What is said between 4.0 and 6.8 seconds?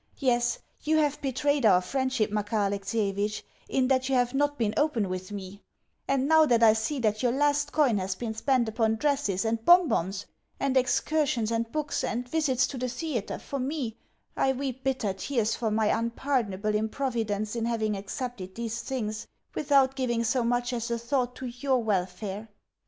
you have not been open with me; and, now that I